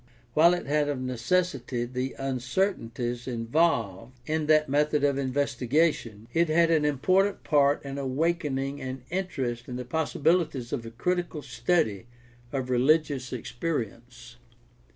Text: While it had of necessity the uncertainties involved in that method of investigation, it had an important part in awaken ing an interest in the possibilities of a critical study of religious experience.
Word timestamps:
While 0.33 0.55
it 0.55 0.65
had 0.65 0.89
of 0.89 0.99
necessity 0.99 1.85
the 1.85 2.15
uncertainties 2.17 3.27
involved 3.27 4.19
in 4.25 4.47
that 4.47 4.67
method 4.67 5.03
of 5.03 5.19
investigation, 5.19 6.27
it 6.33 6.49
had 6.49 6.71
an 6.71 6.85
important 6.85 7.43
part 7.43 7.85
in 7.85 7.99
awaken 7.99 8.57
ing 8.57 8.81
an 8.81 9.03
interest 9.11 9.67
in 9.69 9.75
the 9.75 9.85
possibilities 9.85 10.73
of 10.73 10.87
a 10.87 10.89
critical 10.89 11.43
study 11.43 12.07
of 12.51 12.71
religious 12.71 13.31
experience. 13.31 14.37